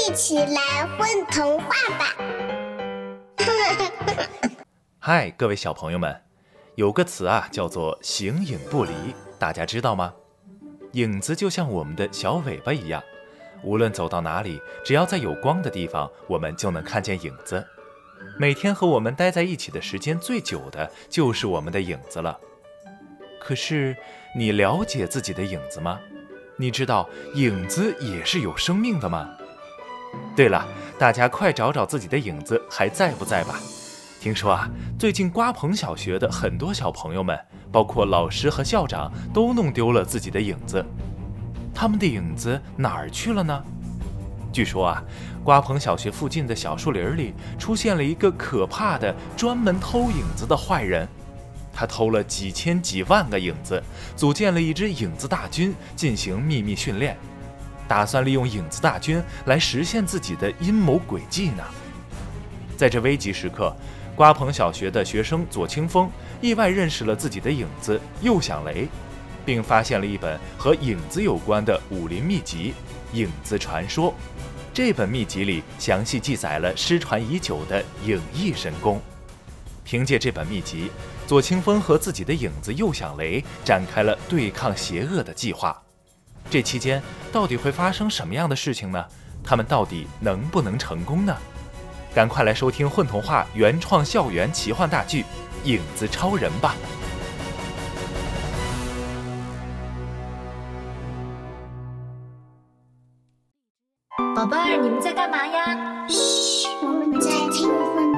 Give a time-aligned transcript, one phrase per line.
[0.00, 2.16] 一起来混童话吧！
[4.98, 6.22] 嗨，各位小朋友们，
[6.76, 8.92] 有个词啊，叫做“形影不离”，
[9.38, 10.14] 大家知道吗？
[10.92, 13.02] 影子就像我们的小尾巴一样，
[13.62, 17.66] 无论走到哪里，只要在有光的地方，我们就能看见影子。
[18.38, 22.40] 每天和我们待在一起的时间最久的，就是我们的影子了。
[23.38, 23.94] 可是，
[24.34, 26.00] 你了解自己的影子吗？
[26.56, 29.36] 你知道影子也是有生命的吗？
[30.36, 30.66] 对了，
[30.98, 33.60] 大家快找找自己的影子还在不在吧。
[34.20, 34.68] 听说啊，
[34.98, 37.38] 最近瓜棚小学的很多小朋友们，
[37.72, 40.84] 包括老师和校长，都弄丢了自己的影子。
[41.74, 43.64] 他们的影子哪儿去了呢？
[44.52, 45.02] 据说啊，
[45.42, 51.08] 瓜棚小学附近的小树林里出现了一个可怕的专门偷影子的坏人。
[51.72, 53.82] 他偷了几千几万个影子，
[54.16, 57.16] 组建了一支影子大军进行秘密训练，
[57.90, 61.64] 打算利用影子大军来实现自己的阴谋诡计呢。
[62.76, 63.74] 在这危急时刻，
[64.14, 66.08] 瓜棚小学的学生左清风
[66.40, 68.86] 意外认识了自己的影子右响雷，
[69.44, 72.72] 并发现了一本和影子有关的武林秘籍
[73.16, 74.12] 《影子传说》。
[74.72, 79.02] 这本秘籍里详细记载了失传已久的影翼神功。
[79.82, 80.92] 凭借这本秘籍，
[81.26, 85.76] 左清风和自己的影子右响雷展开了对抗邪恶的计划。
[86.50, 89.04] 这期间到底会发生什么样的事情呢？
[89.42, 91.34] 他们到底能不能成功呢？
[92.12, 95.22] 赶快来收听混童话原创校园奇幻大剧
[95.62, 96.74] 《影子超人》吧！
[104.34, 106.06] 宝贝儿，你们在干嘛呀？
[106.08, 108.09] 嘘，我们在听混